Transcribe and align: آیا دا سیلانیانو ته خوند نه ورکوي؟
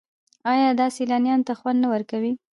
آیا 0.51 0.69
دا 0.79 0.87
سیلانیانو 0.97 1.47
ته 1.47 1.53
خوند 1.59 1.77
نه 1.83 1.87
ورکوي؟ 1.93 2.33